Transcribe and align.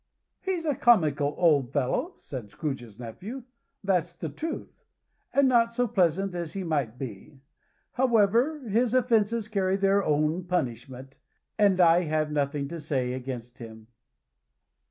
"He's 0.41 0.65
a 0.65 0.73
comical 0.73 1.35
old 1.37 1.69
fellow," 1.71 2.13
said 2.15 2.49
Scrooge's 2.49 2.99
nephew, 2.99 3.43
"that's 3.83 4.15
the 4.15 4.29
truth: 4.29 4.83
and 5.31 5.47
not 5.47 5.73
so 5.73 5.87
pleasant 5.87 6.33
as 6.33 6.53
he 6.53 6.63
might 6.63 6.97
be. 6.97 7.39
However, 7.91 8.67
his 8.67 8.95
offences 8.95 9.47
carry 9.47 9.75
their 9.77 10.03
own 10.03 10.45
punishment, 10.45 11.13
and 11.59 11.79
I 11.79 12.05
have 12.05 12.31
nothing 12.31 12.67
to 12.69 12.79
say 12.79 13.13
against 13.13 13.59
him." 13.59 13.85